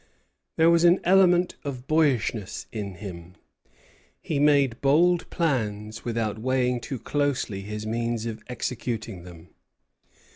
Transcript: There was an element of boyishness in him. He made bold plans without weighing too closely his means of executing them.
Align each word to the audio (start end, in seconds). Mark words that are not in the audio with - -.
There 0.57 0.71
was 0.71 0.83
an 0.83 0.99
element 1.03 1.57
of 1.63 1.85
boyishness 1.85 2.65
in 2.71 2.95
him. 2.95 3.35
He 4.19 4.39
made 4.39 4.81
bold 4.81 5.29
plans 5.29 6.03
without 6.03 6.39
weighing 6.39 6.81
too 6.81 6.97
closely 6.97 7.61
his 7.61 7.85
means 7.85 8.25
of 8.25 8.43
executing 8.49 9.25
them. 9.25 9.49